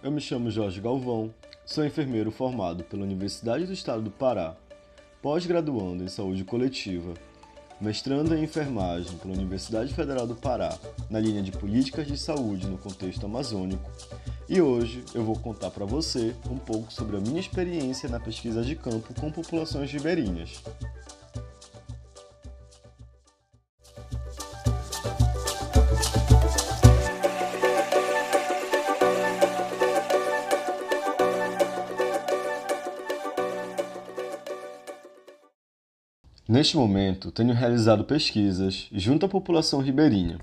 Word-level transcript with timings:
Eu 0.00 0.12
me 0.12 0.20
chamo 0.20 0.48
Jorge 0.48 0.80
Galvão, 0.80 1.34
sou 1.66 1.84
enfermeiro 1.84 2.30
formado 2.30 2.84
pela 2.84 3.02
Universidade 3.02 3.66
do 3.66 3.72
Estado 3.72 4.00
do 4.00 4.12
Pará, 4.12 4.54
pós-graduando 5.20 6.04
em 6.04 6.08
saúde 6.08 6.44
coletiva, 6.44 7.14
mestrando 7.80 8.32
em 8.32 8.44
enfermagem 8.44 9.18
pela 9.18 9.34
Universidade 9.34 9.92
Federal 9.92 10.24
do 10.24 10.36
Pará, 10.36 10.78
na 11.10 11.18
linha 11.18 11.42
de 11.42 11.50
políticas 11.50 12.06
de 12.06 12.16
saúde 12.16 12.68
no 12.68 12.78
contexto 12.78 13.26
amazônico, 13.26 13.90
e 14.48 14.60
hoje 14.60 15.04
eu 15.12 15.24
vou 15.24 15.36
contar 15.36 15.72
para 15.72 15.84
você 15.84 16.32
um 16.48 16.58
pouco 16.58 16.92
sobre 16.92 17.16
a 17.16 17.20
minha 17.20 17.40
experiência 17.40 18.08
na 18.08 18.20
pesquisa 18.20 18.62
de 18.62 18.76
campo 18.76 19.12
com 19.20 19.32
populações 19.32 19.90
ribeirinhas. 19.90 20.62
Neste 36.48 36.78
momento, 36.78 37.30
tenho 37.30 37.52
realizado 37.52 38.04
pesquisas 38.04 38.88
junto 38.90 39.26
à 39.26 39.28
população 39.28 39.82
ribeirinha, 39.82 40.38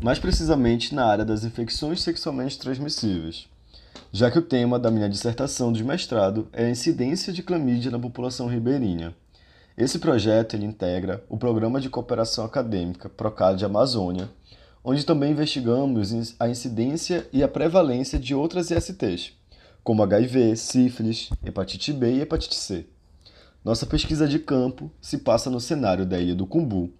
mais 0.00 0.16
precisamente 0.16 0.94
na 0.94 1.04
área 1.04 1.24
das 1.24 1.42
infecções 1.42 2.02
sexualmente 2.02 2.56
transmissíveis, 2.56 3.48
já 4.12 4.30
que 4.30 4.38
o 4.38 4.42
tema 4.42 4.78
da 4.78 4.92
minha 4.92 5.08
dissertação 5.08 5.72
de 5.72 5.82
mestrado 5.82 6.46
é 6.52 6.66
a 6.66 6.70
incidência 6.70 7.32
de 7.32 7.42
clamídia 7.42 7.90
na 7.90 7.98
população 7.98 8.46
ribeirinha. 8.46 9.12
Esse 9.76 9.98
projeto 9.98 10.54
ele 10.54 10.66
integra 10.66 11.24
o 11.28 11.36
Programa 11.36 11.80
de 11.80 11.90
Cooperação 11.90 12.44
Acadêmica 12.44 13.08
Procad 13.08 13.60
Amazônia, 13.60 14.30
onde 14.84 15.04
também 15.04 15.32
investigamos 15.32 16.36
a 16.38 16.48
incidência 16.48 17.26
e 17.32 17.42
a 17.42 17.48
prevalência 17.48 18.20
de 18.20 18.36
outras 18.36 18.70
ISTs, 18.70 19.32
como 19.82 20.04
HIV, 20.04 20.54
sífilis, 20.54 21.28
hepatite 21.44 21.92
B 21.92 22.18
e 22.18 22.20
hepatite 22.20 22.54
C. 22.54 22.86
Nossa 23.62 23.84
pesquisa 23.84 24.26
de 24.26 24.38
campo 24.38 24.90
se 25.02 25.18
passa 25.18 25.50
no 25.50 25.60
cenário 25.60 26.06
da 26.06 26.18
Ilha 26.18 26.34
do 26.34 26.46
Cumbu. 26.46 26.90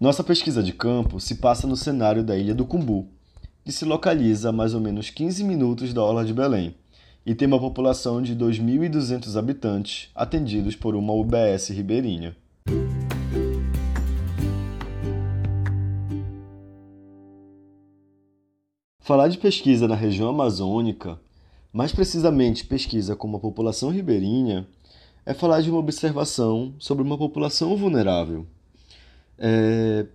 Nossa 0.00 0.24
pesquisa 0.24 0.60
de 0.60 0.72
campo 0.72 1.20
se 1.20 1.36
passa 1.36 1.64
no 1.64 1.76
cenário 1.76 2.24
da 2.24 2.36
Ilha 2.36 2.56
do 2.56 2.66
Cumbu, 2.66 3.06
que 3.64 3.70
se 3.70 3.84
localiza 3.84 4.48
a 4.48 4.52
mais 4.52 4.74
ou 4.74 4.80
menos 4.80 5.10
15 5.10 5.44
minutos 5.44 5.94
da 5.94 6.02
Orla 6.02 6.24
de 6.24 6.34
Belém 6.34 6.74
e 7.24 7.36
tem 7.36 7.46
uma 7.46 7.60
população 7.60 8.20
de 8.20 8.34
2.200 8.34 9.38
habitantes 9.38 10.10
atendidos 10.12 10.74
por 10.74 10.96
uma 10.96 11.12
UBS 11.12 11.68
ribeirinha. 11.68 12.36
Falar 18.98 19.28
de 19.28 19.38
pesquisa 19.38 19.86
na 19.86 19.94
região 19.94 20.28
amazônica, 20.28 21.16
mais 21.72 21.92
precisamente 21.92 22.66
pesquisa 22.66 23.14
com 23.14 23.28
uma 23.28 23.38
população 23.38 23.88
ribeirinha, 23.88 24.66
é 25.24 25.32
falar 25.32 25.60
de 25.60 25.70
uma 25.70 25.78
observação 25.78 26.74
sobre 26.78 27.02
uma 27.02 27.16
população 27.16 27.76
vulnerável. 27.76 28.46
É... 29.38 30.06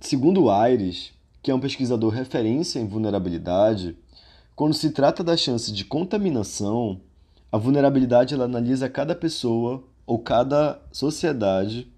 Segundo 0.00 0.48
Aires, 0.48 1.12
que 1.42 1.50
é 1.50 1.54
um 1.54 1.60
pesquisador 1.60 2.12
referência 2.12 2.78
em 2.78 2.86
vulnerabilidade, 2.86 3.96
quando 4.54 4.74
se 4.74 4.90
trata 4.90 5.22
da 5.22 5.36
chance 5.36 5.72
de 5.72 5.84
contaminação, 5.84 7.00
a 7.50 7.56
vulnerabilidade 7.56 8.34
ela 8.34 8.44
analisa 8.44 8.88
cada 8.88 9.14
pessoa 9.14 9.82
ou 10.06 10.18
cada 10.18 10.80
sociedade 10.92 11.90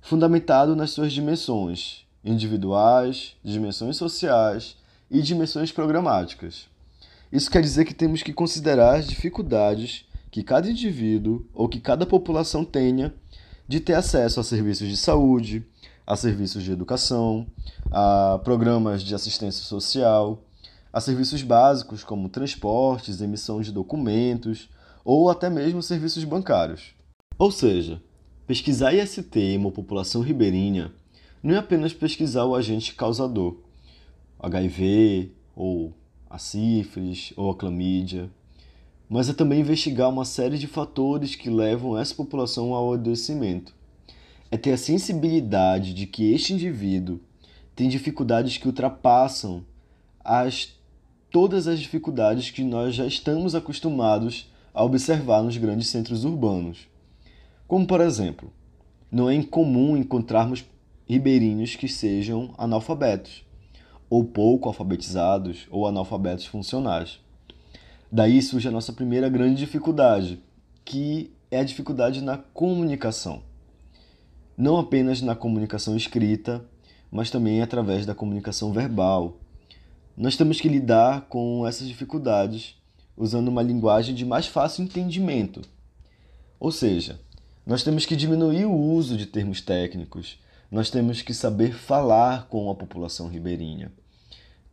fundamentado 0.00 0.74
nas 0.74 0.90
suas 0.90 1.12
dimensões 1.12 2.04
individuais, 2.24 3.36
dimensões 3.42 3.96
sociais 3.96 4.76
e 5.10 5.20
dimensões 5.22 5.72
programáticas. 5.72 6.68
Isso 7.30 7.50
quer 7.50 7.62
dizer 7.62 7.84
que 7.84 7.94
temos 7.94 8.22
que 8.22 8.32
considerar 8.32 8.96
as 8.96 9.06
dificuldades 9.06 10.04
que 10.32 10.42
cada 10.42 10.68
indivíduo 10.68 11.46
ou 11.52 11.68
que 11.68 11.78
cada 11.78 12.06
população 12.06 12.64
tenha 12.64 13.14
de 13.68 13.78
ter 13.78 13.92
acesso 13.92 14.40
a 14.40 14.42
serviços 14.42 14.88
de 14.88 14.96
saúde, 14.96 15.62
a 16.06 16.16
serviços 16.16 16.64
de 16.64 16.72
educação, 16.72 17.46
a 17.90 18.40
programas 18.42 19.02
de 19.02 19.14
assistência 19.14 19.62
social, 19.62 20.42
a 20.90 21.02
serviços 21.02 21.42
básicos 21.42 22.02
como 22.02 22.30
transportes, 22.30 23.20
emissão 23.20 23.60
de 23.60 23.70
documentos 23.70 24.70
ou 25.04 25.28
até 25.28 25.50
mesmo 25.50 25.82
serviços 25.82 26.24
bancários. 26.24 26.94
Ou 27.38 27.50
seja, 27.50 28.02
pesquisar 28.46 28.94
IST 28.94 29.38
em 29.38 29.58
uma 29.58 29.70
população 29.70 30.22
ribeirinha 30.22 30.90
não 31.42 31.54
é 31.54 31.58
apenas 31.58 31.92
pesquisar 31.92 32.46
o 32.46 32.54
agente 32.54 32.94
causador, 32.94 33.58
HIV 34.40 35.30
ou 35.54 35.92
a 36.30 36.38
sífilis 36.38 37.34
ou 37.36 37.50
a 37.50 37.54
clamídia, 37.54 38.30
mas 39.12 39.28
é 39.28 39.34
também 39.34 39.60
investigar 39.60 40.08
uma 40.08 40.24
série 40.24 40.56
de 40.56 40.66
fatores 40.66 41.34
que 41.34 41.50
levam 41.50 41.98
essa 41.98 42.14
população 42.14 42.72
ao 42.72 42.94
adoecimento. 42.94 43.74
É 44.50 44.56
ter 44.56 44.72
a 44.72 44.78
sensibilidade 44.78 45.92
de 45.92 46.06
que 46.06 46.32
este 46.32 46.54
indivíduo 46.54 47.20
tem 47.76 47.90
dificuldades 47.90 48.56
que 48.56 48.66
ultrapassam 48.66 49.62
as, 50.24 50.74
todas 51.30 51.68
as 51.68 51.78
dificuldades 51.78 52.50
que 52.50 52.64
nós 52.64 52.94
já 52.94 53.04
estamos 53.04 53.54
acostumados 53.54 54.50
a 54.72 54.82
observar 54.82 55.42
nos 55.42 55.58
grandes 55.58 55.88
centros 55.88 56.24
urbanos. 56.24 56.88
Como, 57.68 57.86
por 57.86 58.00
exemplo, 58.00 58.50
não 59.10 59.28
é 59.28 59.34
incomum 59.34 59.94
encontrarmos 59.94 60.64
ribeirinhos 61.06 61.76
que 61.76 61.86
sejam 61.86 62.54
analfabetos, 62.56 63.44
ou 64.08 64.24
pouco 64.24 64.68
alfabetizados, 64.68 65.66
ou 65.70 65.86
analfabetos 65.86 66.46
funcionais. 66.46 67.20
Daí 68.14 68.42
surge 68.42 68.68
a 68.68 68.70
nossa 68.70 68.92
primeira 68.92 69.26
grande 69.30 69.56
dificuldade, 69.56 70.38
que 70.84 71.32
é 71.50 71.60
a 71.60 71.64
dificuldade 71.64 72.20
na 72.20 72.36
comunicação. 72.36 73.42
Não 74.54 74.76
apenas 74.76 75.22
na 75.22 75.34
comunicação 75.34 75.96
escrita, 75.96 76.62
mas 77.10 77.30
também 77.30 77.62
através 77.62 78.04
da 78.04 78.14
comunicação 78.14 78.70
verbal. 78.70 79.38
Nós 80.14 80.36
temos 80.36 80.60
que 80.60 80.68
lidar 80.68 81.22
com 81.22 81.66
essas 81.66 81.88
dificuldades 81.88 82.76
usando 83.16 83.48
uma 83.48 83.62
linguagem 83.62 84.14
de 84.14 84.26
mais 84.26 84.46
fácil 84.46 84.84
entendimento. 84.84 85.62
Ou 86.60 86.70
seja, 86.70 87.18
nós 87.64 87.82
temos 87.82 88.04
que 88.04 88.14
diminuir 88.14 88.66
o 88.66 88.76
uso 88.76 89.16
de 89.16 89.24
termos 89.24 89.62
técnicos, 89.62 90.38
nós 90.70 90.90
temos 90.90 91.22
que 91.22 91.32
saber 91.32 91.72
falar 91.72 92.46
com 92.48 92.70
a 92.70 92.74
população 92.74 93.28
ribeirinha, 93.28 93.90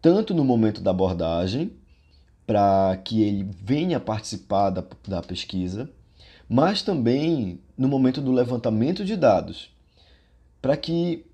tanto 0.01 0.33
no 0.33 0.43
momento 0.43 0.81
da 0.81 0.91
abordagem, 0.91 1.71
para 2.49 2.97
que 3.05 3.21
ele 3.21 3.47
venha 3.61 3.99
participar 3.99 4.71
da, 4.71 4.83
da 5.07 5.21
pesquisa, 5.21 5.87
mas 6.49 6.81
também 6.81 7.59
no 7.77 7.87
momento 7.87 8.19
do 8.21 8.31
levantamento 8.31 9.05
de 9.05 9.15
dados, 9.15 9.69
para 10.59 10.75
que 10.75 11.27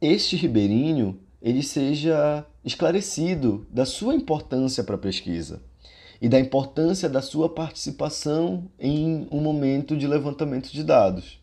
este 0.00 0.36
ribeirinho 0.36 1.20
ele 1.42 1.62
seja 1.62 2.46
esclarecido 2.64 3.66
da 3.70 3.84
sua 3.84 4.14
importância 4.14 4.82
para 4.82 4.94
a 4.94 4.98
pesquisa 4.98 5.62
e 6.22 6.26
da 6.26 6.40
importância 6.40 7.06
da 7.06 7.20
sua 7.20 7.50
participação 7.50 8.64
em 8.78 9.28
um 9.30 9.42
momento 9.42 9.94
de 9.94 10.06
levantamento 10.06 10.72
de 10.72 10.82
dados. 10.82 11.38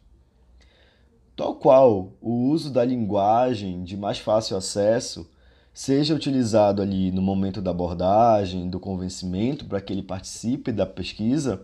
Tal 1.36 1.54
qual 1.54 2.14
o 2.20 2.50
uso 2.50 2.72
da 2.72 2.84
linguagem 2.84 3.84
de 3.84 3.96
mais 3.96 4.18
fácil 4.18 4.58
acesso 4.58 5.30
seja 5.78 6.16
utilizado 6.16 6.82
ali 6.82 7.12
no 7.12 7.22
momento 7.22 7.62
da 7.62 7.70
abordagem, 7.70 8.68
do 8.68 8.80
convencimento, 8.80 9.64
para 9.66 9.80
que 9.80 9.94
ele 9.94 10.02
participe 10.02 10.72
da 10.72 10.88
pesquisa, 10.88 11.62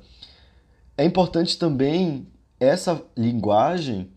é 0.95 1.03
importante 1.03 1.57
também 1.57 2.27
essa 2.59 3.01
linguagem 3.17 4.11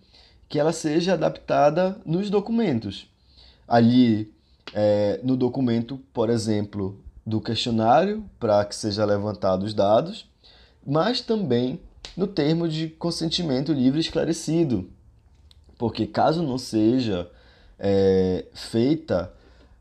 que 0.50 0.58
ela 0.58 0.70
seja 0.70 1.14
adaptada 1.14 1.98
nos 2.04 2.28
documentos. 2.28 3.10
Ali, 3.66 4.30
é, 4.74 5.18
no 5.24 5.34
documento, 5.34 5.98
por 6.12 6.28
exemplo, 6.28 7.00
do 7.24 7.40
questionário, 7.40 8.22
para 8.38 8.66
que 8.66 8.76
seja 8.76 9.02
levantado 9.02 9.62
os 9.62 9.72
dados, 9.72 10.28
mas 10.86 11.22
também 11.22 11.80
no 12.14 12.26
termo 12.26 12.68
de 12.68 12.90
consentimento 12.90 13.72
livre 13.72 14.00
esclarecido, 14.00 14.90
porque 15.78 16.06
caso 16.06 16.42
não 16.42 16.58
seja 16.58 17.30
é, 17.78 18.44
feita 18.52 19.34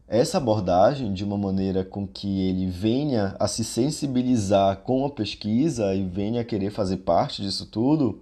essa 0.08 0.38
abordagem 0.38 1.14
de 1.14 1.24
uma 1.24 1.38
maneira 1.38 1.84
com 1.84 2.08
que 2.08 2.42
ele 2.48 2.68
venha 2.68 3.36
a 3.40 3.48
se 3.48 3.64
sensibilizar 3.64 4.78
com 4.78 5.06
a 5.06 5.10
pesquisa 5.10 5.96
e 5.96 6.04
venha 6.04 6.42
a 6.42 6.46
querer 6.46 6.70
fazer 6.70 6.98
parte 6.98 7.42
disso 7.42 7.66
tudo, 7.66 8.22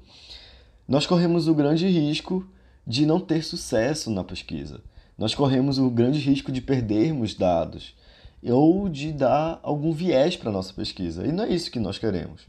nós 0.88 1.06
corremos 1.06 1.48
o 1.48 1.54
grande 1.54 1.88
risco 1.88 2.46
de 2.86 3.06
não 3.06 3.20
ter 3.20 3.44
sucesso 3.44 4.10
na 4.10 4.24
pesquisa. 4.24 4.82
Nós 5.18 5.36
corremos 5.36 5.78
o 5.78 5.90
grande 5.90 6.20
risco 6.20 6.52
de 6.52 6.62
perdermos 6.62 7.34
dados 7.34 7.96
ou 8.42 8.90
de 8.90 9.12
dar 9.12 9.60
algum 9.62 9.92
viés 9.92 10.36
para 10.36 10.50
a 10.50 10.54
nossa 10.54 10.74
pesquisa. 10.74 11.26
E 11.26 11.32
não 11.32 11.44
é 11.44 11.50
isso 11.50 11.72
que 11.72 11.80
nós 11.80 11.98
queremos. 11.98 12.42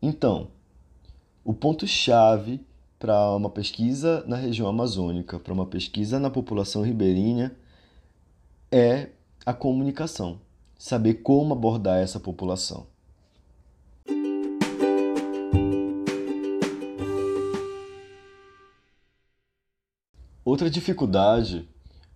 Então, 0.00 0.48
o 1.44 1.54
ponto-chave 1.54 2.60
para 2.98 3.34
uma 3.34 3.50
pesquisa 3.50 4.24
na 4.26 4.36
região 4.36 4.68
amazônica, 4.68 5.38
para 5.38 5.52
uma 5.52 5.66
pesquisa 5.66 6.18
na 6.18 6.30
população 6.30 6.82
ribeirinha, 6.82 7.54
é 8.70 9.10
a 9.44 9.52
comunicação. 9.52 10.40
saber 10.78 11.14
como 11.14 11.54
abordar 11.54 11.98
essa 12.02 12.20
população. 12.20 12.86
Outra 20.44 20.68
dificuldade 20.68 21.66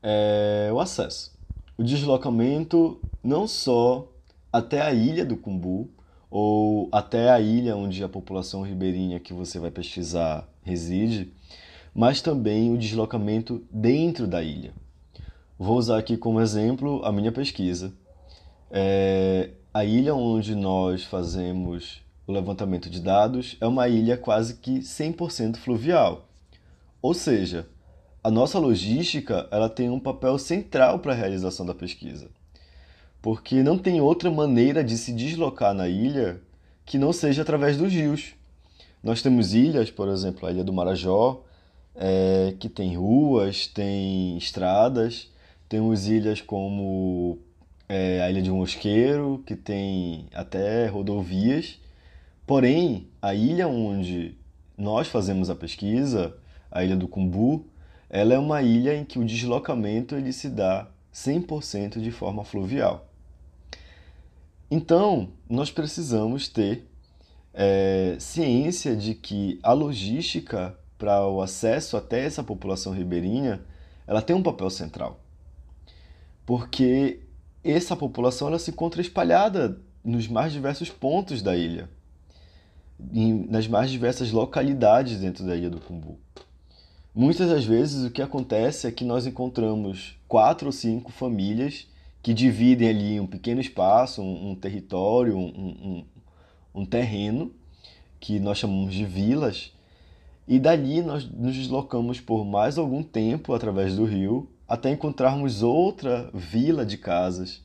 é 0.02 0.70
o 0.72 0.78
acesso. 0.78 1.36
O 1.78 1.82
deslocamento 1.82 3.00
não 3.24 3.48
só 3.48 4.12
até 4.52 4.82
a 4.82 4.92
ilha 4.92 5.24
do 5.24 5.36
Cumbu 5.36 5.88
ou 6.30 6.88
até 6.92 7.30
a 7.30 7.40
ilha 7.40 7.76
onde 7.76 8.04
a 8.04 8.08
população 8.08 8.62
ribeirinha 8.62 9.18
que 9.18 9.32
você 9.32 9.58
vai 9.58 9.70
pesquisar 9.70 10.48
reside, 10.62 11.32
mas 11.94 12.20
também 12.20 12.72
o 12.72 12.78
deslocamento 12.78 13.66
dentro 13.70 14.26
da 14.26 14.42
ilha. 14.42 14.72
Vou 15.62 15.76
usar 15.76 15.98
aqui 15.98 16.16
como 16.16 16.40
exemplo 16.40 17.04
a 17.04 17.12
minha 17.12 17.30
pesquisa. 17.30 17.92
É, 18.70 19.50
a 19.74 19.84
ilha 19.84 20.14
onde 20.14 20.54
nós 20.54 21.04
fazemos 21.04 22.00
o 22.26 22.32
levantamento 22.32 22.88
de 22.88 22.98
dados 22.98 23.58
é 23.60 23.66
uma 23.66 23.86
ilha 23.86 24.16
quase 24.16 24.54
que 24.54 24.78
100% 24.78 25.56
fluvial. 25.56 26.26
Ou 27.02 27.12
seja, 27.12 27.68
a 28.24 28.30
nossa 28.30 28.58
logística 28.58 29.46
ela 29.50 29.68
tem 29.68 29.90
um 29.90 30.00
papel 30.00 30.38
central 30.38 30.98
para 30.98 31.12
a 31.12 31.14
realização 31.14 31.66
da 31.66 31.74
pesquisa, 31.74 32.30
porque 33.20 33.62
não 33.62 33.76
tem 33.76 34.00
outra 34.00 34.30
maneira 34.30 34.82
de 34.82 34.96
se 34.96 35.12
deslocar 35.12 35.74
na 35.74 35.90
ilha 35.90 36.40
que 36.86 36.96
não 36.96 37.12
seja 37.12 37.42
através 37.42 37.76
dos 37.76 37.92
rios. 37.92 38.32
Nós 39.02 39.20
temos 39.20 39.52
ilhas, 39.52 39.90
por 39.90 40.08
exemplo, 40.08 40.48
a 40.48 40.52
ilha 40.52 40.64
do 40.64 40.72
Marajó, 40.72 41.44
é, 41.94 42.54
que 42.58 42.70
tem 42.70 42.96
ruas, 42.96 43.66
tem 43.66 44.38
estradas, 44.38 45.28
temos 45.70 46.08
ilhas 46.08 46.40
como 46.40 47.38
é, 47.88 48.20
a 48.22 48.28
ilha 48.28 48.42
de 48.42 48.50
Mosqueiro, 48.50 49.40
que 49.46 49.54
tem 49.54 50.26
até 50.34 50.88
rodovias. 50.88 51.78
Porém, 52.44 53.06
a 53.22 53.32
ilha 53.34 53.68
onde 53.68 54.36
nós 54.76 55.06
fazemos 55.06 55.48
a 55.48 55.54
pesquisa, 55.54 56.36
a 56.72 56.82
ilha 56.82 56.96
do 56.96 57.06
Cumbu, 57.06 57.64
ela 58.08 58.34
é 58.34 58.38
uma 58.38 58.60
ilha 58.62 58.96
em 58.96 59.04
que 59.04 59.16
o 59.16 59.24
deslocamento 59.24 60.16
ele 60.16 60.32
se 60.32 60.50
dá 60.50 60.88
100% 61.14 62.00
de 62.00 62.10
forma 62.10 62.44
fluvial. 62.44 63.08
Então, 64.68 65.28
nós 65.48 65.70
precisamos 65.70 66.48
ter 66.48 66.84
é, 67.54 68.16
ciência 68.18 68.96
de 68.96 69.14
que 69.14 69.60
a 69.62 69.72
logística 69.72 70.76
para 70.98 71.24
o 71.28 71.40
acesso 71.40 71.96
até 71.96 72.24
essa 72.24 72.42
população 72.42 72.92
ribeirinha, 72.92 73.64
ela 74.04 74.20
tem 74.20 74.34
um 74.34 74.42
papel 74.42 74.68
central. 74.68 75.19
Porque 76.50 77.20
essa 77.62 77.94
população 77.94 78.48
ela 78.48 78.58
se 78.58 78.72
encontra 78.72 79.00
espalhada 79.00 79.80
nos 80.04 80.26
mais 80.26 80.52
diversos 80.52 80.90
pontos 80.90 81.42
da 81.42 81.56
ilha, 81.56 81.88
nas 83.48 83.68
mais 83.68 83.88
diversas 83.88 84.32
localidades 84.32 85.20
dentro 85.20 85.46
da 85.46 85.54
ilha 85.54 85.70
do 85.70 85.80
Cumbu. 85.80 86.18
Muitas 87.14 87.48
das 87.48 87.64
vezes 87.64 88.04
o 88.04 88.10
que 88.10 88.20
acontece 88.20 88.88
é 88.88 88.90
que 88.90 89.04
nós 89.04 89.28
encontramos 89.28 90.18
quatro 90.26 90.66
ou 90.66 90.72
cinco 90.72 91.12
famílias 91.12 91.86
que 92.20 92.34
dividem 92.34 92.88
ali 92.88 93.20
um 93.20 93.28
pequeno 93.28 93.60
espaço, 93.60 94.20
um, 94.20 94.50
um 94.50 94.54
território, 94.56 95.38
um, 95.38 95.46
um, 95.46 96.04
um, 96.80 96.84
terreno, 96.84 97.54
que 98.18 98.40
nós 98.40 98.58
chamamos 98.58 98.92
de 98.92 99.04
vilas, 99.04 99.72
e 100.48 100.58
dali 100.58 101.00
nós 101.00 101.30
nos 101.30 101.54
deslocamos 101.54 102.20
por 102.20 102.44
mais 102.44 102.76
algum 102.76 103.04
tempo 103.04 103.54
através 103.54 103.94
do 103.94 104.04
rio 104.04 104.50
até 104.70 104.88
encontrarmos 104.88 105.64
outra 105.64 106.30
vila 106.32 106.86
de 106.86 106.96
casas. 106.96 107.60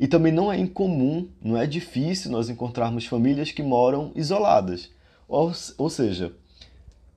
E 0.00 0.08
também 0.08 0.32
não 0.32 0.50
é 0.50 0.58
incomum, 0.58 1.28
não 1.38 1.54
é 1.54 1.66
difícil 1.66 2.30
nós 2.30 2.48
encontrarmos 2.48 3.04
famílias 3.04 3.52
que 3.52 3.62
moram 3.62 4.10
isoladas, 4.16 4.90
ou, 5.28 5.52
ou 5.76 5.90
seja, 5.90 6.32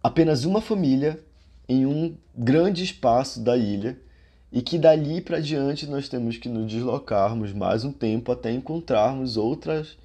apenas 0.04 0.44
uma 0.44 0.60
família 0.60 1.24
em 1.70 1.86
um 1.86 2.18
grande 2.36 2.84
espaço 2.84 3.40
da 3.40 3.56
ilha 3.56 3.98
e 4.52 4.62
que 4.62 4.78
dali 4.78 5.22
para 5.22 5.40
diante 5.40 5.88
nós 5.88 6.10
temos 6.10 6.36
que 6.36 6.50
nos 6.50 6.70
deslocarmos 6.70 7.54
mais 7.54 7.86
um 7.86 7.94
tempo 7.94 8.30
até 8.30 8.52
encontrarmos 8.52 9.38
outras 9.38 9.98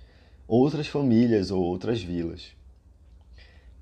outras 0.47 0.87
famílias 0.87 1.51
ou 1.51 1.61
outras 1.61 2.01
vilas. 2.01 2.53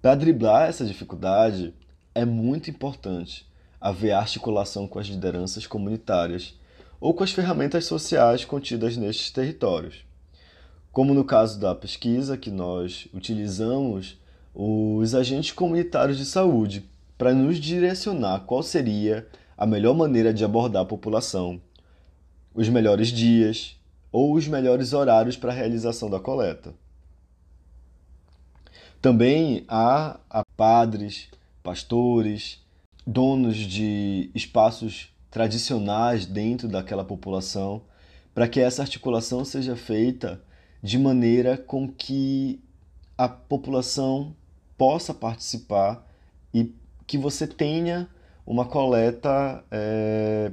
Para 0.01 0.15
driblar 0.15 0.69
essa 0.69 0.85
dificuldade, 0.85 1.75
é 2.15 2.25
muito 2.25 2.71
importante 2.71 3.46
haver 3.81 4.13
articulação 4.13 4.87
com 4.87 4.99
as 4.99 5.07
lideranças 5.07 5.67
comunitárias 5.67 6.55
ou 7.01 7.15
com 7.15 7.23
as 7.23 7.31
ferramentas 7.31 7.85
sociais 7.85 8.45
contidas 8.45 8.97
nestes 8.97 9.31
territórios. 9.31 10.05
Como 10.93 11.13
no 11.13 11.25
caso 11.25 11.61
da 11.61 11.75
pesquisa, 11.75 12.37
que 12.37 12.51
nós 12.51 13.07
utilizamos 13.13 14.19
os 14.55 15.15
agentes 15.15 15.53
comunitários 15.53 16.17
de 16.17 16.25
saúde 16.25 16.89
para 17.19 17.35
nos 17.35 17.59
direcionar 17.59 18.41
qual 18.41 18.63
seria 18.63 19.27
a 19.57 19.67
melhor 19.67 19.95
maneira 19.95 20.33
de 20.33 20.45
abordar 20.45 20.83
a 20.83 20.87
população, 20.87 21.61
os 22.55 22.69
melhores 22.69 23.09
dias 23.09 23.77
ou 24.11 24.35
os 24.35 24.49
melhores 24.49 24.93
horários 24.93 25.37
para 25.37 25.53
a 25.53 25.55
realização 25.55 26.09
da 26.09 26.19
coleta. 26.19 26.75
Também 29.01 29.65
há, 29.69 30.19
padres, 30.57 31.29
pastores, 31.63 32.65
donos 33.07 33.57
de 33.57 34.31
espaços 34.35 35.15
tradicionais 35.31 36.27
dentro 36.27 36.67
daquela 36.67 37.05
população, 37.05 37.83
para 38.35 38.49
que 38.49 38.61
essa 38.61 38.83
articulação 38.83 39.45
seja 39.45 39.77
feita 39.77 40.41
de 40.83 40.99
maneira 40.99 41.57
com 41.57 41.89
que 41.89 42.61
a 43.17 43.29
população 43.29 44.35
possa 44.77 45.15
participar 45.15 46.07
e 46.53 46.75
que 47.07 47.17
você 47.17 47.47
tenha 47.47 48.09
uma 48.47 48.65
coleta 48.65 49.65
é, 49.71 50.53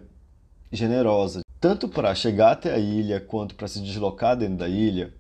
generosa. 0.72 1.42
Tanto 1.60 1.88
para 1.88 2.14
chegar 2.14 2.52
até 2.52 2.74
a 2.74 2.78
ilha 2.78 3.20
quanto 3.20 3.56
para 3.56 3.68
se 3.68 3.82
deslocar 3.82 4.38
dentro 4.38 4.58
da 4.58 4.68
ilha, 4.68 5.14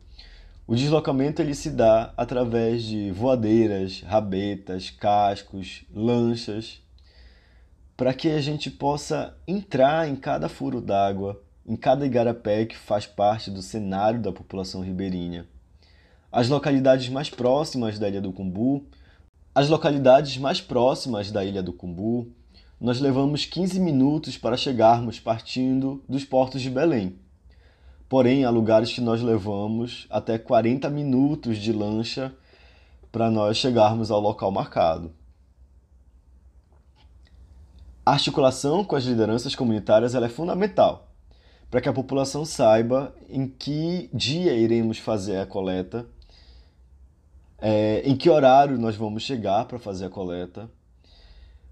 o 0.67 0.75
deslocamento 0.75 1.41
ele 1.41 1.55
se 1.55 1.69
dá 1.69 2.13
através 2.15 2.83
de 2.83 3.11
voadeiras, 3.11 4.01
rabetas, 4.01 4.89
cascos, 4.89 5.83
lanchas, 5.93 6.82
para 7.95 8.13
que 8.13 8.29
a 8.29 8.41
gente 8.41 8.69
possa 8.69 9.37
entrar 9.47 10.07
em 10.07 10.15
cada 10.15 10.49
furo 10.49 10.81
d'água, 10.81 11.41
em 11.65 11.75
cada 11.75 12.05
igarapé 12.05 12.65
que 12.65 12.77
faz 12.77 13.05
parte 13.05 13.49
do 13.49 13.61
cenário 13.61 14.21
da 14.21 14.31
população 14.31 14.81
ribeirinha. 14.81 15.47
As 16.31 16.49
localidades 16.49 17.09
mais 17.09 17.29
próximas 17.29 17.99
da 17.99 18.09
Ilha 18.09 18.21
do 18.21 18.33
Cumbu 18.33 18.85
as 19.55 19.69
localidades 19.69 20.35
mais 20.39 20.59
próximas 20.59 21.29
da 21.29 21.45
Ilha 21.45 21.61
do 21.61 21.71
Cumbu, 21.71 22.27
nós 22.81 22.99
levamos 22.99 23.45
15 23.45 23.79
minutos 23.79 24.35
para 24.35 24.57
chegarmos 24.57 25.19
partindo 25.19 26.03
dos 26.09 26.25
portos 26.25 26.59
de 26.59 26.71
Belém. 26.71 27.19
Porém, 28.09 28.45
há 28.45 28.49
lugares 28.49 28.91
que 28.91 28.99
nós 28.99 29.21
levamos 29.21 30.07
até 30.09 30.39
40 30.39 30.89
minutos 30.89 31.59
de 31.59 31.71
lancha 31.71 32.33
para 33.11 33.29
nós 33.29 33.57
chegarmos 33.57 34.09
ao 34.09 34.19
local 34.19 34.49
marcado. 34.49 35.11
A 38.05 38.11
articulação 38.11 38.83
com 38.83 38.95
as 38.95 39.05
lideranças 39.05 39.55
comunitárias 39.55 40.13
é 40.13 40.29
fundamental 40.29 41.07
para 41.71 41.81
que 41.81 41.89
a 41.89 41.93
população 41.93 42.45
saiba 42.45 43.15
em 43.29 43.47
que 43.47 44.09
dia 44.13 44.53
iremos 44.53 44.99
fazer 44.99 45.37
a 45.37 45.45
coleta 45.45 46.05
é, 47.65 48.01
em 48.05 48.13
que 48.13 48.29
horário 48.29 48.77
nós 48.77 48.97
vamos 48.97 49.23
chegar 49.23 49.65
para 49.65 49.79
fazer 49.79 50.05
a 50.05 50.09
coleta. 50.09 50.69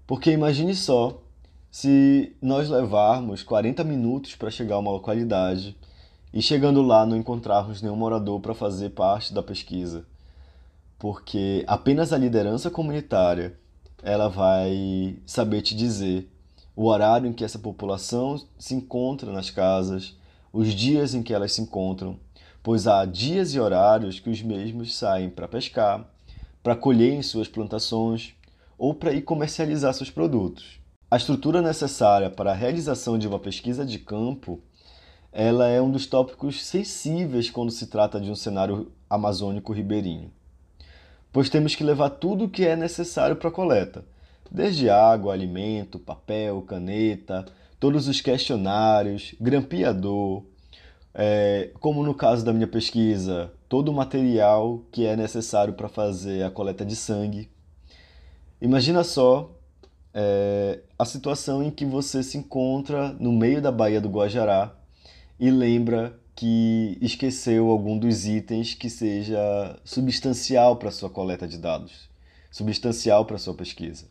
Porque 0.06 0.32
imagine 0.32 0.74
só 0.74 1.22
se 1.70 2.34
nós 2.40 2.70
levarmos 2.70 3.42
40 3.42 3.84
minutos 3.84 4.34
para 4.34 4.50
chegar 4.50 4.76
a 4.76 4.78
uma 4.78 4.90
localidade 4.90 5.76
e 6.32 6.40
chegando 6.40 6.80
lá 6.80 7.04
não 7.04 7.14
encontrarmos 7.14 7.82
nenhum 7.82 7.94
morador 7.94 8.40
para 8.40 8.54
fazer 8.54 8.90
parte 8.90 9.34
da 9.34 9.42
pesquisa. 9.42 10.06
Porque 10.98 11.62
apenas 11.66 12.10
a 12.10 12.16
liderança 12.16 12.70
comunitária 12.70 13.58
ela 14.02 14.28
vai 14.28 15.16
saber 15.24 15.62
te 15.62 15.76
dizer 15.76 16.28
o 16.74 16.86
horário 16.86 17.28
em 17.28 17.32
que 17.32 17.44
essa 17.44 17.58
população 17.58 18.40
se 18.58 18.74
encontra 18.74 19.30
nas 19.30 19.50
casas, 19.50 20.16
os 20.52 20.74
dias 20.74 21.14
em 21.14 21.22
que 21.22 21.32
elas 21.32 21.52
se 21.52 21.62
encontram, 21.62 22.18
pois 22.62 22.86
há 22.86 23.04
dias 23.04 23.54
e 23.54 23.60
horários 23.60 24.18
que 24.18 24.30
os 24.30 24.42
mesmos 24.42 24.94
saem 24.94 25.30
para 25.30 25.48
pescar, 25.48 26.06
para 26.62 26.76
colher 26.76 27.12
em 27.12 27.22
suas 27.22 27.48
plantações 27.48 28.34
ou 28.78 28.94
para 28.94 29.12
ir 29.12 29.22
comercializar 29.22 29.92
seus 29.94 30.10
produtos. 30.10 30.80
A 31.10 31.16
estrutura 31.16 31.60
necessária 31.60 32.30
para 32.30 32.52
a 32.52 32.54
realização 32.54 33.18
de 33.18 33.28
uma 33.28 33.38
pesquisa 33.38 33.84
de 33.84 33.98
campo, 33.98 34.60
ela 35.30 35.68
é 35.68 35.80
um 35.80 35.90
dos 35.90 36.06
tópicos 36.06 36.64
sensíveis 36.64 37.50
quando 37.50 37.70
se 37.70 37.86
trata 37.86 38.20
de 38.20 38.30
um 38.30 38.34
cenário 38.34 38.90
amazônico 39.08 39.72
ribeirinho, 39.72 40.32
pois 41.32 41.48
temos 41.48 41.74
que 41.74 41.82
levar 41.82 42.10
tudo 42.10 42.44
o 42.44 42.48
que 42.48 42.66
é 42.66 42.76
necessário 42.76 43.36
para 43.36 43.48
a 43.48 43.52
coleta, 43.52 44.04
desde 44.50 44.90
água, 44.90 45.32
alimento, 45.32 45.98
papel, 45.98 46.60
caneta, 46.62 47.46
todos 47.80 48.06
os 48.06 48.20
questionários, 48.20 49.34
grampeador, 49.40 50.44
é, 51.14 51.70
como 51.80 52.02
no 52.02 52.14
caso 52.14 52.44
da 52.44 52.52
minha 52.52 52.66
pesquisa, 52.66 53.50
todo 53.68 53.88
o 53.88 53.94
material 53.94 54.82
que 54.92 55.06
é 55.06 55.16
necessário 55.16 55.74
para 55.74 55.88
fazer 55.88 56.44
a 56.44 56.50
coleta 56.50 56.84
de 56.84 56.94
sangue. 56.94 57.50
Imagina 58.60 59.02
só 59.02 59.50
é, 60.14 60.80
a 60.98 61.04
situação 61.04 61.62
em 61.62 61.70
que 61.70 61.84
você 61.84 62.22
se 62.22 62.36
encontra 62.36 63.12
no 63.18 63.32
meio 63.32 63.60
da 63.60 63.72
Baía 63.72 64.00
do 64.00 64.08
Guajará 64.08 64.74
e 65.40 65.50
lembra 65.50 66.18
que 66.34 66.98
esqueceu 67.00 67.68
algum 67.70 67.98
dos 67.98 68.26
itens 68.26 68.74
que 68.74 68.88
seja 68.88 69.78
substancial 69.84 70.76
para 70.76 70.90
sua 70.90 71.10
coleta 71.10 71.46
de 71.46 71.58
dados, 71.58 72.08
substancial 72.50 73.24
para 73.24 73.38
sua 73.38 73.54
pesquisa. 73.54 74.06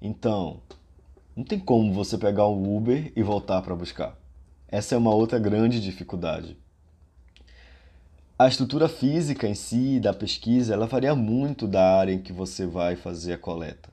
Então, 0.00 0.60
não 1.36 1.44
tem 1.44 1.58
como 1.58 1.92
você 1.92 2.16
pegar 2.16 2.48
um 2.48 2.76
Uber 2.76 3.12
e 3.14 3.22
voltar 3.22 3.62
para 3.62 3.76
buscar. 3.76 4.18
Essa 4.68 4.94
é 4.94 4.98
uma 4.98 5.14
outra 5.14 5.38
grande 5.38 5.80
dificuldade. 5.80 6.56
A 8.38 8.48
estrutura 8.48 8.88
física 8.88 9.46
em 9.46 9.54
si 9.54 9.98
da 10.00 10.12
pesquisa, 10.12 10.74
ela 10.74 10.86
varia 10.86 11.14
muito 11.14 11.66
da 11.66 11.96
área 11.98 12.12
em 12.12 12.20
que 12.20 12.32
você 12.32 12.66
vai 12.66 12.96
fazer 12.96 13.34
a 13.34 13.38
coleta. 13.38 13.88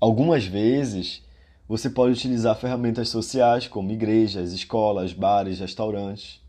Algumas 0.00 0.44
vezes, 0.44 1.22
você 1.68 1.88
pode 1.88 2.12
utilizar 2.12 2.56
ferramentas 2.56 3.08
sociais 3.08 3.66
como 3.66 3.92
igrejas, 3.92 4.52
escolas, 4.52 5.12
bares, 5.12 5.60
restaurantes. 5.60 6.41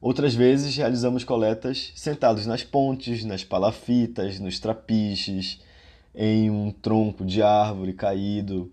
Outras 0.00 0.34
vezes, 0.34 0.74
realizamos 0.76 1.24
coletas 1.24 1.92
sentados 1.94 2.46
nas 2.46 2.64
pontes, 2.64 3.22
nas 3.22 3.44
palafitas, 3.44 4.40
nos 4.40 4.58
trapiches, 4.58 5.60
em 6.14 6.50
um 6.50 6.70
tronco 6.70 7.24
de 7.24 7.42
árvore 7.42 7.92
caído, 7.92 8.72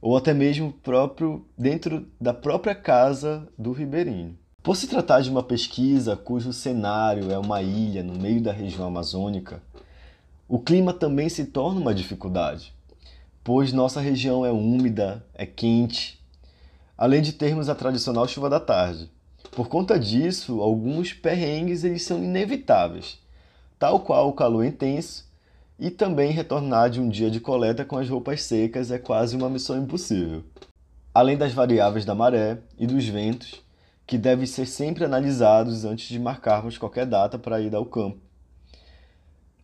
ou 0.00 0.16
até 0.16 0.32
mesmo 0.32 0.72
próprio 0.72 1.44
dentro 1.58 2.06
da 2.20 2.32
própria 2.32 2.74
casa 2.74 3.48
do 3.58 3.72
ribeirinho. 3.72 4.38
Por 4.62 4.76
se 4.76 4.86
tratar 4.86 5.22
de 5.22 5.30
uma 5.30 5.42
pesquisa 5.42 6.16
cujo 6.16 6.52
cenário 6.52 7.32
é 7.32 7.38
uma 7.38 7.62
ilha 7.62 8.02
no 8.02 8.14
meio 8.14 8.40
da 8.40 8.52
região 8.52 8.86
amazônica, 8.86 9.60
o 10.48 10.58
clima 10.58 10.92
também 10.92 11.28
se 11.28 11.46
torna 11.46 11.80
uma 11.80 11.94
dificuldade, 11.94 12.72
pois 13.42 13.72
nossa 13.72 14.00
região 14.00 14.44
é 14.44 14.52
úmida, 14.52 15.24
é 15.34 15.46
quente, 15.46 16.20
além 16.96 17.22
de 17.22 17.32
termos 17.32 17.68
a 17.68 17.74
tradicional 17.74 18.28
chuva 18.28 18.50
da 18.50 18.60
tarde. 18.60 19.10
Por 19.52 19.68
conta 19.68 19.98
disso, 19.98 20.60
alguns 20.60 21.12
perrengues 21.12 21.82
eles 21.82 22.02
são 22.02 22.22
inevitáveis, 22.22 23.18
tal 23.78 24.00
qual 24.00 24.28
o 24.28 24.32
calor 24.32 24.64
intenso 24.64 25.28
e 25.78 25.90
também 25.90 26.30
retornar 26.30 26.88
de 26.88 27.00
um 27.00 27.08
dia 27.08 27.30
de 27.30 27.40
coleta 27.40 27.84
com 27.84 27.96
as 27.96 28.08
roupas 28.08 28.42
secas 28.42 28.90
é 28.90 28.98
quase 28.98 29.34
uma 29.36 29.50
missão 29.50 29.76
impossível. 29.76 30.44
Além 31.12 31.36
das 31.36 31.52
variáveis 31.52 32.04
da 32.04 32.14
maré 32.14 32.58
e 32.78 32.86
dos 32.86 33.04
ventos, 33.06 33.60
que 34.06 34.16
devem 34.16 34.46
ser 34.46 34.66
sempre 34.66 35.04
analisados 35.04 35.84
antes 35.84 36.08
de 36.08 36.18
marcarmos 36.18 36.78
qualquer 36.78 37.06
data 37.06 37.38
para 37.38 37.60
ir 37.60 37.74
ao 37.74 37.86
campo, 37.86 38.18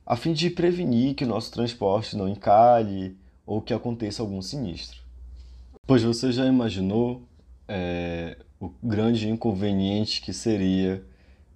a 0.05 0.17
fim 0.17 0.33
de 0.33 0.51
prevenir 0.51 1.15
que 1.15 1.25
o 1.25 1.29
nosso 1.29 1.53
transporte 1.53 2.17
não 2.17 2.29
encalhe 2.29 3.17
ou 3.45 3.61
que 3.61 3.75
aconteça 3.75 4.23
algum 4.23 4.41
sinistro. 4.41 5.01
Pois 5.87 6.03
você 6.03 6.33
já 6.33 6.47
imaginou 6.47 7.23
é, 7.69 8.37
o 8.61 8.71
grande 8.83 9.29
inconveniente 9.29 10.21
que 10.21 10.33
seria 10.33 11.03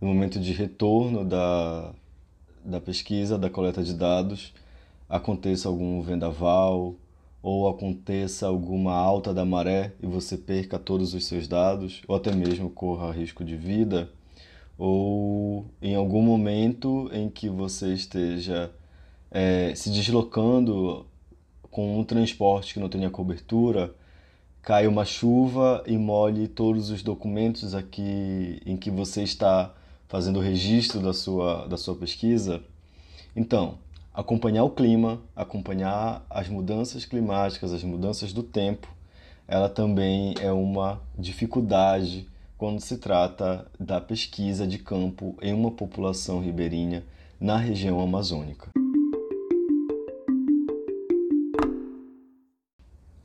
no 0.01 0.09
momento 0.09 0.41
de 0.41 0.53
retorno 0.53 1.25
da, 1.25 1.93
da 2.65 2.81
pesquisa, 2.81 3.39
da 3.39 3.51
coleta 3.51 3.83
de 3.83 3.95
dados, 3.95 4.53
aconteça 5.09 5.69
algum 5.69 6.01
vendaval 6.03 6.95
ou 7.43 7.69
aconteça 7.69 8.47
alguma 8.47 8.93
alta 8.95 9.33
da 9.33 9.45
maré 9.45 9.93
e 10.03 10.07
você 10.07 10.37
perca 10.37 10.79
todos 10.79 11.15
os 11.15 11.25
seus 11.25 11.49
dados, 11.49 12.03
ou 12.07 12.17
até 12.17 12.35
mesmo 12.35 12.69
corra 12.71 13.13
risco 13.13 13.43
de 13.43 13.57
vida, 13.57 14.11
ou 14.77 15.67
em 15.81 15.95
algum 15.95 16.23
momento 16.23 17.11
em 17.13 17.31
que 17.31 17.49
você 17.49 17.95
esteja 17.95 18.71
é, 19.31 19.75
se 19.75 19.91
deslocando 19.91 21.07
com 21.71 21.99
um 21.99 22.05
transporte 22.05 22.75
que 22.75 22.81
não 22.81 22.89
tenha 22.89 23.11
cobertura, 23.11 23.95
cai 24.63 24.87
uma 24.87 25.05
chuva 25.05 25.83
e 25.87 25.97
molhe 25.97 26.47
todos 26.47 26.91
os 26.91 27.03
documentos 27.03 27.75
aqui 27.75 28.61
em 28.67 28.77
que 28.77 28.91
você 28.91 29.23
está 29.23 29.75
fazendo 30.09 30.39
o 30.39 30.43
registro 30.43 31.01
da 31.01 31.13
sua, 31.13 31.67
da 31.67 31.77
sua 31.77 31.95
pesquisa. 31.95 32.63
Então, 33.35 33.79
acompanhar 34.13 34.65
o 34.65 34.71
clima, 34.71 35.21
acompanhar 35.35 36.25
as 36.29 36.49
mudanças 36.49 37.05
climáticas, 37.05 37.73
as 37.73 37.83
mudanças 37.83 38.33
do 38.33 38.43
tempo, 38.43 38.89
ela 39.49 39.69
também 39.69 40.35
é 40.41 40.53
uma 40.53 41.01
dificuldade 41.19 42.29
quando 42.59 42.81
se 42.81 42.99
trata 42.99 43.67
da 43.79 44.01
pesquisa 44.01 44.67
de 44.67 44.79
campo 44.79 45.35
em 45.41 45.55
uma 45.55 45.71
população 45.71 46.41
ribeirinha 46.41 47.05
na 47.41 47.57
região 47.57 48.01
amazônica. 48.01 48.69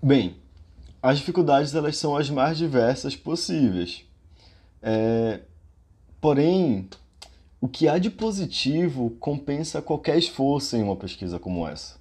Bem, 0.02 0.36
as 1.08 1.20
dificuldades 1.20 1.76
elas 1.76 1.98
são 1.98 2.16
as 2.16 2.30
mais 2.30 2.58
diversas 2.58 3.16
possíveis. 3.16 4.04
É, 4.82 5.42
Porém, 6.26 6.90
o 7.62 7.68
que 7.68 7.88
há 7.88 8.00
de 8.00 8.10
positivo 8.10 9.12
compensa 9.20 9.80
qualquer 9.80 10.18
esforço 10.18 10.76
em 10.76 10.82
uma 10.82 10.96
pesquisa 10.96 11.38
como 11.38 11.68
essa. 11.68 11.98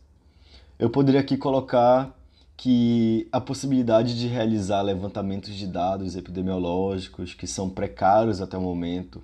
Eu 0.79 0.89
poderia 0.89 1.21
aqui 1.21 1.37
colocar 1.37 2.19
que 2.57 3.29
a 3.31 3.39
possibilidade 3.39 4.19
de 4.19 4.27
realizar 4.27 4.81
levantamentos 4.81 5.55
de 5.55 5.67
dados 5.67 6.17
epidemiológicos 6.17 7.35
que 7.35 7.47
são 7.47 7.69
precários 7.69 8.41
até 8.41 8.57
o 8.57 8.63
momento, 8.63 9.23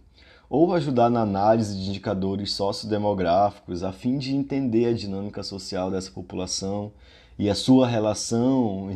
ou 0.50 0.74
ajudar 0.74 1.08
na 1.08 1.22
análise 1.22 1.74
de 1.78 1.88
indicadores 1.88 2.52
sociodemográficos 2.52 3.82
a 3.82 3.92
fim 3.92 4.18
de 4.18 4.36
entender 4.36 4.84
a 4.84 4.92
dinâmica 4.92 5.42
social 5.42 5.90
dessa 5.90 6.10
população 6.10 6.92
e 7.38 7.48
a 7.48 7.54
sua 7.54 7.86
relação 7.86 8.90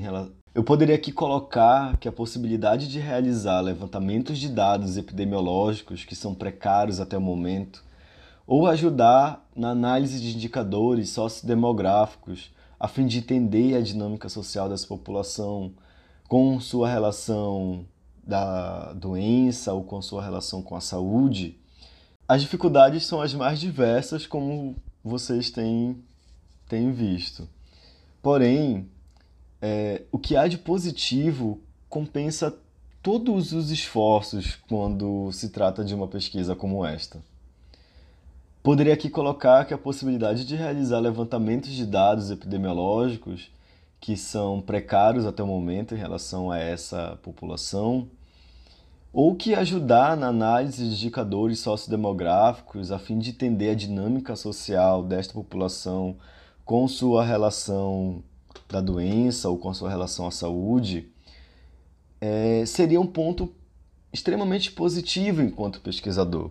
eu 0.55 0.63
poderia 0.63 0.95
aqui 0.95 1.11
colocar 1.11 1.97
que 1.97 2.07
a 2.07 2.13
possibilidade 2.13 2.87
de 2.87 3.01
realizar 3.01 3.61
levantamentos 3.61 4.39
de 4.39 4.49
dados 4.49 4.97
epidemiológicos 4.97 6.05
que 6.05 6.15
são 6.15 6.33
precários 6.33 7.01
até 7.01 7.19
o 7.19 7.21
momento, 7.21 7.83
ou 8.47 8.67
ajudar 8.69 9.45
na 9.57 9.71
análise 9.71 10.21
de 10.21 10.37
indicadores 10.37 11.11
sociodemográficos 11.11 12.55
a 12.79 12.87
fim 12.87 13.07
de 13.07 13.19
entender 13.19 13.77
a 13.77 13.81
dinâmica 13.81 14.29
social 14.29 14.69
dessa 14.69 14.87
população 14.87 15.73
com 16.29 16.61
sua 16.61 16.89
relação 16.89 17.85
da 18.25 18.93
doença 18.93 19.73
ou 19.73 19.83
com 19.83 20.01
sua 20.01 20.23
relação 20.23 20.63
com 20.63 20.77
a 20.77 20.81
saúde, 20.81 21.59
as 22.29 22.43
dificuldades 22.43 23.07
são 23.07 23.21
as 23.21 23.35
mais 23.35 23.59
diversas, 23.59 24.27
como 24.27 24.77
vocês 25.03 25.51
têm, 25.51 26.03
têm 26.69 26.93
visto. 26.93 27.49
Porém, 28.23 28.89
é, 29.67 30.03
o 30.13 30.19
que 30.19 30.37
há 30.37 30.47
de 30.47 30.59
positivo 30.59 31.59
compensa 31.89 32.55
todos 33.03 33.55
os 33.55 33.71
esforços 33.71 34.59
quando 34.69 35.33
se 35.33 35.49
trata 35.49 35.83
de 35.83 35.95
uma 35.95 36.07
pesquisa 36.07 36.55
como 36.55 36.85
esta. 36.85 37.19
Poderia 38.63 38.93
aqui 38.93 39.09
colocar 39.09 39.65
que 39.65 39.73
a 39.73 39.79
possibilidade 39.79 40.45
de 40.45 40.55
realizar 40.55 40.99
levantamentos 40.99 41.71
de 41.71 41.87
dados 41.87 42.31
epidemiológicos 42.31 43.51
que 43.99 44.19
são 44.19 44.61
precários 44.61 45.25
até 45.25 45.43
o 45.43 45.47
momento 45.47 45.95
em 45.95 45.99
relação 45.99 46.51
a 46.51 46.59
essa 46.59 47.19
população, 47.23 48.07
ou 49.15 49.35
que 49.35 49.55
ajudar 49.55 50.15
na 50.15 50.27
análise 50.27 50.87
de 50.87 50.95
indicadores 50.95 51.61
sociodemográficos 51.61 52.93
a 52.93 52.99
fim 52.99 53.19
de 53.19 53.31
entender 53.31 53.71
a 53.71 53.75
dinâmica 53.75 54.37
social 54.37 55.03
desta 55.03 55.33
população 55.33 56.17
com 56.67 56.87
sua 56.87 57.25
relação 57.25 58.23
da 58.69 58.81
doença 58.81 59.49
ou 59.49 59.59
com 59.59 59.69
a 59.69 59.75
sua 59.75 59.91
relação 59.91 60.27
à 60.27 60.31
saúde, 60.31 61.09
é, 62.21 62.65
seria 62.67 63.01
um 63.01 63.07
ponto 63.07 63.53
extremamente 64.13 64.71
positivo 64.73 65.43
enquanto 65.43 65.81
pesquisador. 65.81 66.51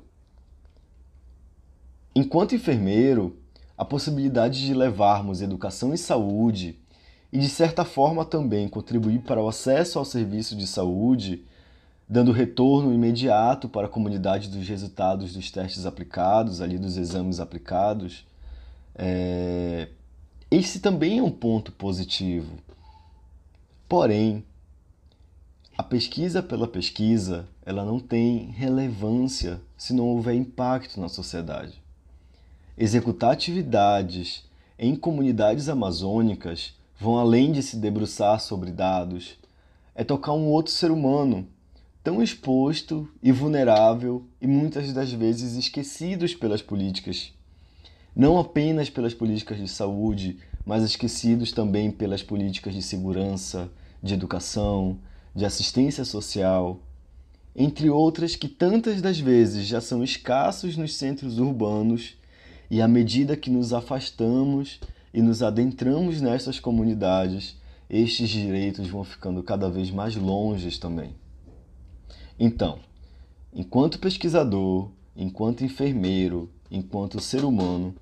Enquanto 2.16 2.54
enfermeiro, 2.54 3.38
a 3.78 3.84
possibilidade 3.84 4.66
de 4.66 4.74
levarmos 4.74 5.42
educação 5.42 5.94
e 5.94 5.98
saúde 5.98 6.78
e, 7.32 7.40
de 7.40 7.50
certa 7.50 7.84
forma, 7.84 8.24
também 8.24 8.68
contribuir 8.68 9.20
para 9.22 9.42
o 9.42 9.48
acesso 9.48 9.98
ao 9.98 10.06
serviço 10.06 10.56
de 10.56 10.68
saúde, 10.68 11.44
dando 12.08 12.32
retorno 12.32 12.94
imediato 12.94 13.68
para 13.68 13.88
a 13.88 13.90
comunidade 13.90 14.50
dos 14.50 14.68
resultados 14.68 15.34
dos 15.34 15.50
testes 15.50 15.86
aplicados, 15.86 16.62
ali 16.62 16.78
dos 16.78 16.98
exames 16.98 17.40
aplicados, 17.40 18.28
é, 18.94 19.88
esse 20.56 20.80
também 20.80 21.18
é 21.18 21.24
um 21.24 21.32
ponto 21.32 21.72
positivo. 21.72 22.58
Porém, 23.90 24.44
a 25.76 25.82
pesquisa 25.82 26.44
pela 26.44 26.68
pesquisa, 26.68 27.48
ela 27.66 27.84
não 27.84 28.00
tem 28.00 28.52
relevância 28.52 29.60
se 29.76 29.94
não 29.94 30.06
houver 30.10 30.36
impacto 30.36 31.02
na 31.02 31.10
sociedade. 31.10 31.82
Executar 32.78 33.32
atividades 33.32 34.44
em 34.78 34.96
comunidades 34.96 35.70
amazônicas 35.70 36.76
vão 37.00 37.18
além 37.18 37.52
de 37.52 37.64
se 37.64 37.78
debruçar 37.78 38.40
sobre 38.40 38.72
dados, 38.72 39.40
é 39.96 40.04
tocar 40.04 40.34
um 40.34 40.46
outro 40.46 40.72
ser 40.72 40.92
humano, 40.92 41.48
tão 42.04 42.22
exposto 42.22 43.10
e 43.24 43.32
vulnerável 43.32 44.24
e 44.40 44.46
muitas 44.46 44.94
das 44.94 45.12
vezes 45.12 45.56
esquecidos 45.56 46.36
pelas 46.36 46.62
políticas. 46.62 47.34
Não 48.16 48.38
apenas 48.38 48.90
pelas 48.90 49.14
políticas 49.14 49.58
de 49.58 49.68
saúde, 49.68 50.38
mas 50.66 50.84
esquecidos 50.84 51.52
também 51.52 51.90
pelas 51.90 52.22
políticas 52.22 52.74
de 52.74 52.82
segurança, 52.82 53.72
de 54.02 54.14
educação, 54.14 55.00
de 55.36 55.46
assistência 55.46 56.06
social, 56.06 56.80
entre 57.56 57.90
outras 57.90 58.36
que 58.36 58.48
tantas 58.48 59.02
das 59.02 59.20
vezes 59.20 59.66
já 59.66 59.80
são 59.80 60.04
escassos 60.04 60.76
nos 60.78 60.96
centros 60.96 61.40
urbanos 61.40 62.16
e 62.70 62.82
à 62.82 62.88
medida 62.88 63.38
que 63.38 63.50
nos 63.50 63.74
afastamos 63.74 64.80
e 65.14 65.22
nos 65.22 65.44
adentramos 65.44 66.22
nessas 66.22 66.60
comunidades, 66.60 67.56
estes 67.90 68.30
direitos 68.30 68.88
vão 68.88 69.04
ficando 69.04 69.44
cada 69.44 69.70
vez 69.70 69.92
mais 69.92 70.16
longes 70.16 70.80
também. 70.80 71.16
Então, 72.40 72.80
enquanto 73.54 74.00
pesquisador, 74.00 74.90
enquanto 75.16 75.64
enfermeiro, 75.64 76.50
enquanto 76.72 77.22
ser 77.22 77.46
humano, 77.46 77.94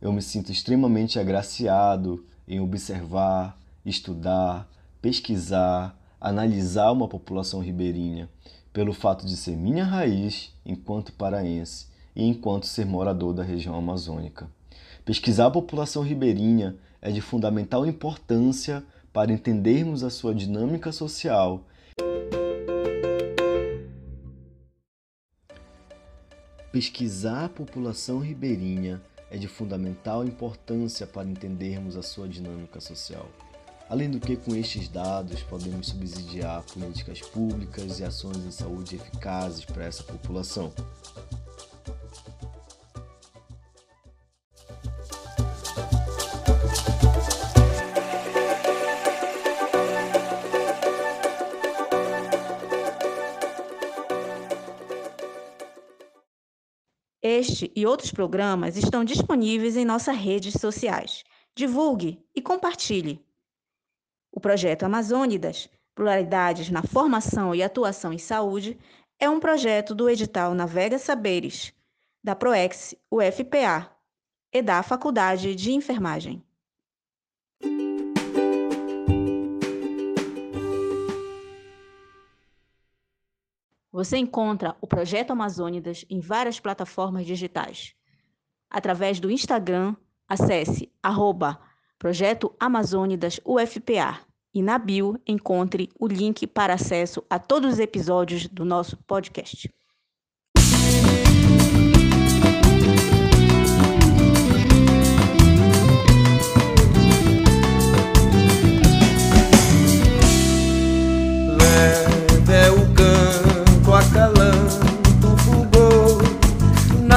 eu 0.00 0.12
me 0.12 0.22
sinto 0.22 0.52
extremamente 0.52 1.18
agraciado 1.18 2.24
em 2.46 2.60
observar, 2.60 3.58
estudar, 3.84 4.68
pesquisar, 5.00 5.98
analisar 6.20 6.92
uma 6.92 7.08
população 7.08 7.60
ribeirinha, 7.60 8.28
pelo 8.72 8.92
fato 8.92 9.26
de 9.26 9.36
ser 9.36 9.56
minha 9.56 9.84
raiz 9.84 10.52
enquanto 10.64 11.12
paraense 11.12 11.86
e 12.14 12.24
enquanto 12.24 12.66
ser 12.66 12.84
morador 12.84 13.32
da 13.32 13.42
região 13.42 13.74
amazônica. 13.74 14.48
Pesquisar 15.04 15.46
a 15.46 15.50
população 15.50 16.02
ribeirinha 16.02 16.76
é 17.00 17.10
de 17.10 17.20
fundamental 17.20 17.86
importância 17.86 18.84
para 19.12 19.32
entendermos 19.32 20.02
a 20.02 20.10
sua 20.10 20.34
dinâmica 20.34 20.92
social 20.92 21.64
Pesquisar 26.76 27.46
a 27.46 27.48
população 27.48 28.18
ribeirinha 28.18 29.00
é 29.36 29.38
de 29.38 29.46
fundamental 29.46 30.24
importância 30.24 31.06
para 31.06 31.28
entendermos 31.28 31.94
a 31.94 32.02
sua 32.02 32.26
dinâmica 32.26 32.80
social. 32.80 33.28
Além 33.88 34.10
do 34.10 34.18
que, 34.18 34.34
com 34.34 34.56
estes 34.56 34.88
dados, 34.88 35.42
podemos 35.42 35.88
subsidiar 35.88 36.62
políticas 36.62 37.20
públicas 37.20 38.00
e 38.00 38.04
ações 38.04 38.38
em 38.38 38.50
saúde 38.50 38.96
eficazes 38.96 39.64
para 39.64 39.84
essa 39.84 40.02
população. 40.02 40.72
Este 57.28 57.72
e 57.74 57.84
outros 57.84 58.12
programas 58.12 58.76
estão 58.76 59.02
disponíveis 59.02 59.76
em 59.76 59.84
nossas 59.84 60.16
redes 60.16 60.54
sociais. 60.60 61.24
Divulgue 61.56 62.24
e 62.32 62.40
compartilhe. 62.40 63.20
O 64.30 64.38
projeto 64.38 64.84
Amazônidas, 64.84 65.68
Pluralidades 65.92 66.70
na 66.70 66.84
Formação 66.84 67.52
e 67.52 67.64
Atuação 67.64 68.12
em 68.12 68.18
Saúde, 68.18 68.78
é 69.18 69.28
um 69.28 69.40
projeto 69.40 69.92
do 69.92 70.08
edital 70.08 70.54
Navega 70.54 71.00
Saberes, 71.00 71.72
da 72.22 72.36
PROEX 72.36 72.94
UFPA 73.10 73.90
e 74.52 74.62
da 74.62 74.80
Faculdade 74.84 75.56
de 75.56 75.72
Enfermagem. 75.72 76.45
Você 83.96 84.18
encontra 84.18 84.76
o 84.78 84.86
Projeto 84.86 85.30
Amazônidas 85.30 86.04
em 86.10 86.20
várias 86.20 86.60
plataformas 86.60 87.24
digitais. 87.24 87.94
Através 88.68 89.18
do 89.18 89.30
Instagram, 89.30 89.96
acesse 90.28 90.92
arroba 91.02 91.58
Projeto 91.98 92.54
Amazônidas 92.60 93.40
UFPA 93.42 94.20
e 94.52 94.60
na 94.60 94.76
bio 94.76 95.18
encontre 95.26 95.88
o 95.98 96.06
link 96.06 96.46
para 96.46 96.74
acesso 96.74 97.24
a 97.30 97.38
todos 97.38 97.72
os 97.72 97.78
episódios 97.78 98.46
do 98.46 98.66
nosso 98.66 98.98
podcast. 98.98 99.72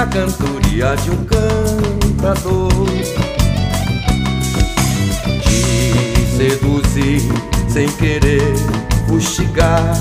Cantoria 0.10 0.96
de 0.96 1.12
um 1.12 1.26
cantador. 1.26 2.70
Te 5.44 6.38
seduzir 6.38 7.22
sem 7.68 7.88
querer 7.90 8.54
fustigar. 9.08 9.94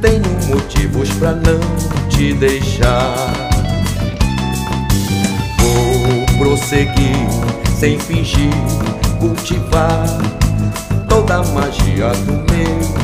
Tenho 0.00 0.22
motivos 0.48 1.08
pra 1.14 1.32
não 1.32 1.60
te 2.08 2.32
deixar. 2.34 3.14
Vou 5.58 6.38
prosseguir 6.38 7.28
sem 7.78 7.98
fingir 7.98 8.52
cultivar 9.20 10.04
Toda 11.08 11.36
a 11.36 11.42
magia 11.44 12.08
do 12.26 12.32
meu 12.32 12.98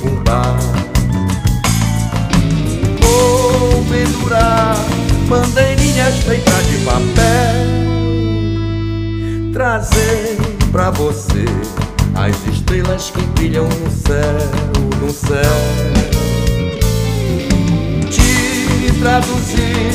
bumbá 0.00 0.56
Vou 3.00 3.84
pendurar 3.84 4.97
bandeirinhas 5.28 6.14
feitas 6.24 6.66
de 6.68 6.78
papel, 6.78 7.66
trazer 9.52 10.38
pra 10.72 10.90
você 10.90 11.44
as 12.14 12.34
estrelas 12.46 13.10
que 13.10 13.20
brilham 13.34 13.68
no 13.68 13.90
céu, 13.90 14.38
no 15.02 15.10
céu. 15.10 15.58
Te 18.10 18.92
traduzir 19.00 19.92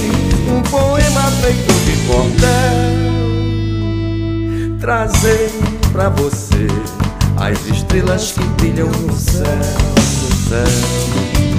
um 0.51 0.61
poema 0.69 1.31
feito 1.41 1.73
de 1.85 1.95
cordel, 2.07 2.93
trazer 4.79 5.51
pra 5.91 6.09
você 6.09 6.67
as 7.37 7.65
estrelas 7.65 8.33
que 8.33 8.43
brilham 8.61 8.87
no 8.87 9.17
céu, 9.17 9.43
no 10.21 10.35
céu. 10.47 11.52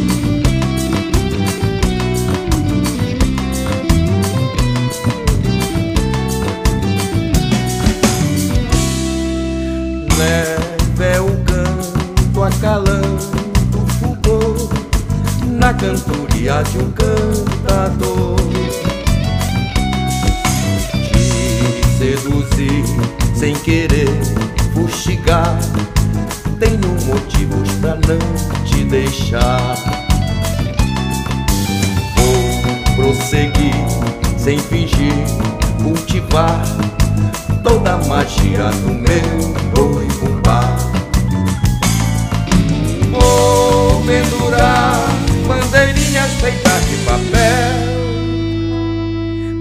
Cantoria 15.85 16.63
de 16.63 16.79
um 16.79 16.91
cantador. 16.93 18.37
Te 21.13 21.99
seduzir 21.99 22.85
sem 23.35 23.55
querer 23.55 24.09
fustigar 24.73 25.59
Tenho 26.59 26.89
motivos 27.07 27.71
pra 27.81 27.95
não 27.97 28.65
te 28.65 28.85
deixar. 28.85 29.77
Vou 32.17 32.97
prosseguir 32.97 33.75
sem 34.39 34.59
fingir 34.59 35.13
cultivar 35.83 36.63
Toda 37.63 37.95
a 37.95 38.05
magia 38.07 38.71
do 38.71 38.95
meu 38.95 39.55
boi 39.75 40.04
bandeirinhas 46.15 46.33
feitas 46.41 46.87
de 46.87 46.97
papel, 47.05 47.75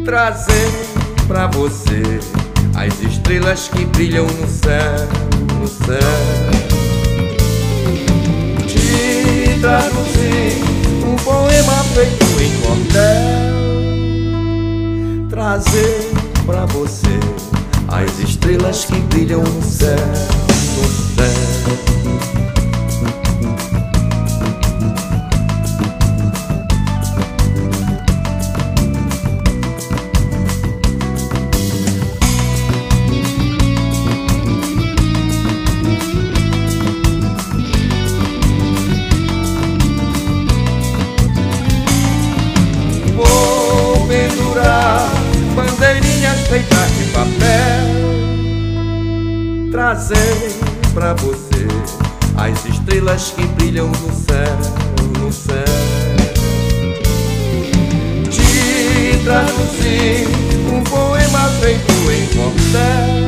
trazer 0.06 0.70
pra 1.28 1.48
você 1.48 2.20
as 2.76 3.02
estrelas 3.02 3.68
que 3.70 3.84
brilham 3.86 4.28
no 4.28 4.48
céu, 4.48 5.08
no 5.60 5.68
céu. 5.68 5.98
Te 8.68 9.60
traduzir 9.60 10.63
um 11.06 11.16
poema 11.18 11.84
feito 11.96 12.26
em 12.42 12.52
cordel, 12.62 13.44
trazer 15.30 16.12
pra 16.46 16.66
você 16.68 17.20
as 17.88 18.20
estrelas 18.20 18.86
que 18.86 19.00
brilham 19.02 19.42
no 19.42 19.63
céu. 19.63 20.42
Você 51.15 51.67
as 52.38 52.65
estrelas 52.65 53.32
que 53.32 53.45
brilham 53.47 53.88
no 53.88 54.13
céu, 54.13 54.58
no 55.19 55.32
céu. 55.32 55.63
Te 58.30 59.17
traduzir 59.23 60.28
um 60.73 60.84
poema 60.84 61.49
feito 61.62 61.93
em 62.12 62.28
cordel, 62.36 63.23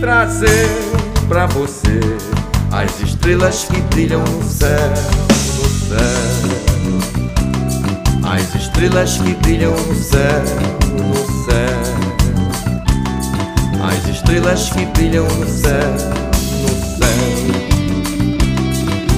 trazer 0.00 0.68
pra 1.28 1.46
você 1.46 2.00
as 2.72 3.00
estrelas 3.00 3.64
que 3.64 3.80
brilham 3.82 4.20
no 4.20 4.42
céu, 4.42 4.90
no 5.56 5.68
céu. 5.88 6.50
As 8.30 8.54
estrelas 8.54 9.18
que 9.18 9.34
brilham 9.36 9.72
no 9.72 9.94
céu, 9.94 10.42
no 10.98 11.14
céu. 11.44 11.89
As 14.20 14.28
estrelas 14.28 14.68
que 14.70 14.84
brilham 14.86 15.24
no 15.24 15.48
céu, 15.48 15.92
no 16.60 16.68
céu. 16.98 17.08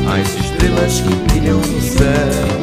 As 0.08 0.28
estrelas 0.44 1.00
que 1.00 1.14
brilham 1.26 1.58
no 1.58 1.80
céu. 1.80 2.61